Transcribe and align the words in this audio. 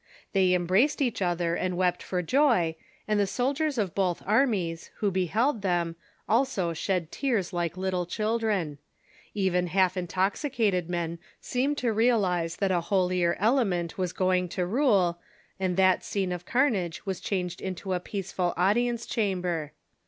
They 0.33 0.55
embraced 0.55 0.99
each 0.99 1.21
other 1.21 1.53
and 1.53 1.77
wept 1.77 2.01
for 2.01 2.23
joy, 2.23 2.75
and 3.07 3.19
the 3.19 3.27
soldiers 3.27 3.77
of 3.77 3.93
both 3.93 4.23
armies, 4.25 4.89
who 4.95 5.11
beheld 5.11 5.61
them, 5.61 5.95
also 6.27 6.73
shed 6.73 7.11
tears 7.11 7.53
like 7.53 7.77
little 7.77 8.07
children; 8.07 8.79
even 9.35 9.67
half 9.67 9.95
intoxicated 9.95 10.89
men 10.89 11.19
seemed 11.39 11.77
to 11.77 11.93
realize 11.93 12.55
that 12.55 12.71
a 12.71 12.81
holier 12.81 13.37
element 13.39 13.99
was 13.99 14.11
going 14.11 14.49
to 14.49 14.65
rule, 14.65 15.19
and 15.59 15.77
that 15.77 16.03
scene 16.03 16.31
of 16.31 16.47
carnage 16.47 17.05
was 17.05 17.21
changed 17.21 17.61
into 17.61 17.93
a 17.93 17.99
peaceful 17.99 18.55
audience 18.57 19.05
chamber. 19.05 19.71